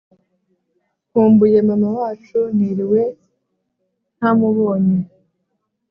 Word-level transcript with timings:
Nkumbuye 1.09 1.57
mama 1.67 1.87
wacu 1.97 2.39
niriwe 2.55 3.01
ntamubonye 4.17 4.99